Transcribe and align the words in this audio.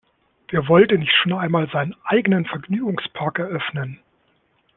Wer 0.49 0.67
wollte 0.67 0.97
nicht 0.97 1.13
schon 1.13 1.31
einmal 1.33 1.69
seinen 1.69 1.95
eigenen 2.05 2.47
Vergnügungspark 2.47 3.37
eröffnen? 3.37 3.99